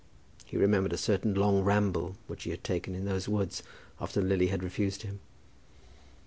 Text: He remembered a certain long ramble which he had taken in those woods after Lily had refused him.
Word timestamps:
He 0.47 0.57
remembered 0.57 0.93
a 0.93 0.97
certain 0.97 1.35
long 1.35 1.61
ramble 1.61 2.15
which 2.25 2.45
he 2.45 2.49
had 2.49 2.63
taken 2.63 2.95
in 2.95 3.05
those 3.05 3.29
woods 3.29 3.61
after 3.99 4.19
Lily 4.19 4.47
had 4.47 4.63
refused 4.63 5.03
him. 5.03 5.19